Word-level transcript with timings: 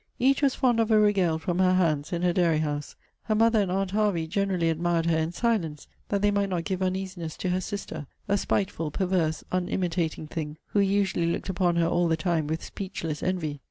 Each 0.17 0.41
was 0.41 0.55
fond 0.55 0.79
of 0.79 0.89
a 0.89 0.97
regale 0.97 1.37
from 1.37 1.59
her 1.59 1.75
hands 1.75 2.11
in 2.11 2.23
her 2.23 2.33
Dairy 2.33 2.57
house. 2.57 2.95
Her 3.25 3.35
mother 3.35 3.61
and 3.61 3.69
aunt 3.71 3.91
Hervey 3.91 4.25
generally 4.25 4.71
admired 4.71 5.05
her 5.05 5.17
in 5.19 5.31
silence, 5.31 5.85
that 6.09 6.23
they 6.23 6.31
might 6.31 6.49
not 6.49 6.63
give 6.63 6.81
uneasiness 6.81 7.37
to 7.37 7.49
her 7.49 7.61
sister; 7.61 8.07
a 8.27 8.35
spiteful, 8.35 8.89
perverse, 8.89 9.43
unimitating 9.51 10.25
thing, 10.25 10.57
who 10.69 10.79
usually 10.79 11.27
looked 11.27 11.49
upon 11.49 11.75
her 11.75 11.85
all 11.87 12.07
the 12.07 12.17
time 12.17 12.47
with 12.47 12.63
speechless 12.63 13.21
envy. 13.21 13.59